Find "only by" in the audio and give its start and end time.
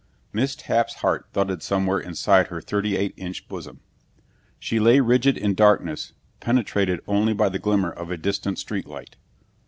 7.05-7.49